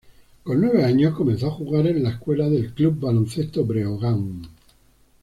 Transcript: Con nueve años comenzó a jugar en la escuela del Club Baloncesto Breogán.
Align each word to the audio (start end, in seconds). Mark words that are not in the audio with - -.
Con 0.41 0.59
nueve 0.59 0.83
años 0.83 1.15
comenzó 1.15 1.45
a 1.45 1.51
jugar 1.53 1.85
en 1.85 2.01
la 2.01 2.09
escuela 2.09 2.49
del 2.49 2.73
Club 2.73 2.99
Baloncesto 3.01 3.63
Breogán. 3.65 4.47